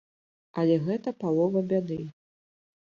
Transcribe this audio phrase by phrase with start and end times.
[0.61, 2.01] Але гэта палова бяды.